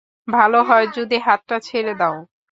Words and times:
ভালো 0.31 0.59
হয় 0.61 0.87
যদি 0.97 1.17
হাতটা 1.25 1.57
ছেড়ে 1.67 1.93
দাও! 1.99 2.15